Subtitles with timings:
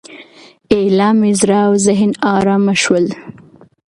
[0.73, 3.05] ایله مې زړه او ذهن ارامه شول.